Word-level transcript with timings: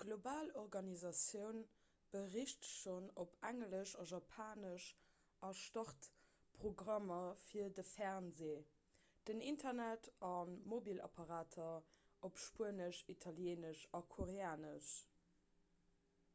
d'global 0.00 0.50
organisatioun 0.62 1.60
bericht 2.16 2.66
schonn 2.70 3.06
op 3.24 3.36
englesch 3.50 3.94
a 4.02 4.04
japanesch 4.10 4.90
a 5.48 5.50
start 5.62 6.10
programmer 6.64 7.32
fir 7.48 7.72
de 7.80 7.86
fernsee 7.92 8.60
den 9.32 9.42
internet 9.54 10.10
a 10.34 10.36
mobilapparater 10.76 11.84
op 12.32 12.44
spuenesch 12.48 13.02
italieenesch 13.18 13.90
a 14.02 14.06
koreanesch 14.18 14.94